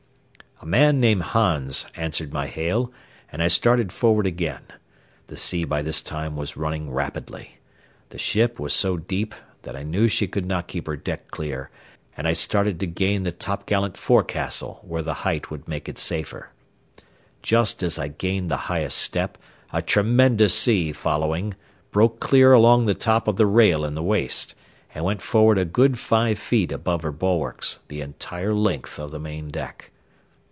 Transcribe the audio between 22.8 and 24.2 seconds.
the top of the rail in the